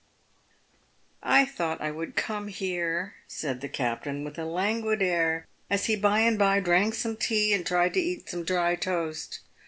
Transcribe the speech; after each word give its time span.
"I 1.37 1.45
thought 1.45 1.79
I 1.79 1.91
would 1.91 2.15
come 2.15 2.47
here," 2.47 3.13
said 3.27 3.61
the 3.61 3.69
captain, 3.69 4.23
with 4.23 4.39
a 4.39 4.45
languid 4.45 4.99
air, 4.99 5.45
as 5.69 5.85
he 5.85 5.95
by 5.95 6.21
and 6.21 6.39
by 6.39 6.59
drank 6.59 6.95
some 6.95 7.15
tea, 7.15 7.53
and 7.53 7.63
tried 7.63 7.93
to 7.93 7.99
eat 8.01 8.27
some 8.27 8.43
dry 8.43 8.73
toast. 8.75 9.41